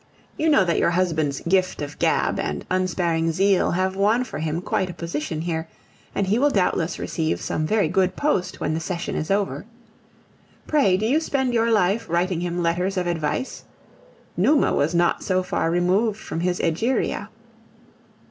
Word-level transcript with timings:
You 0.35 0.49
know 0.49 0.65
that 0.65 0.79
your 0.79 0.89
husband's 0.89 1.41
"gift 1.41 1.79
of 1.79 1.99
gab" 1.99 2.39
and 2.39 2.65
unsparing 2.71 3.31
zeal 3.31 3.73
have 3.73 3.95
won 3.95 4.23
for 4.23 4.39
him 4.39 4.59
quite 4.59 4.89
a 4.89 4.95
position 4.95 5.41
here, 5.41 5.67
and 6.15 6.25
he 6.25 6.39
will 6.39 6.49
doubtless 6.49 6.97
receive 6.97 7.39
some 7.39 7.67
very 7.67 7.87
good 7.87 8.15
post 8.15 8.59
when 8.59 8.73
the 8.73 8.79
session 8.79 9.15
is 9.15 9.29
over. 9.29 9.63
Pray, 10.65 10.97
do 10.97 11.05
you 11.05 11.19
spend 11.19 11.53
your 11.53 11.69
life 11.69 12.09
writing 12.09 12.41
him 12.41 12.63
letters 12.63 12.97
of 12.97 13.05
advice? 13.05 13.63
Numa 14.35 14.73
was 14.73 14.95
not 14.95 15.21
so 15.21 15.43
far 15.43 15.69
removed 15.69 16.17
from 16.19 16.39
his 16.39 16.59
Egeria. 16.61 17.29